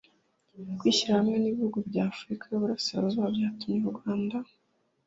[0.79, 4.37] Kwishyira hamwe n’ibihugu bya Afurika y’Uburasirazuba byatumye u Rwanda